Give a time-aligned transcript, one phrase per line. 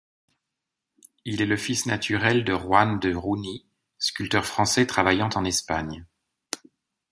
[1.25, 3.67] Il est le fils naturel de Juan de Juni,
[3.99, 6.07] sculpteur français travaillant en Espagne.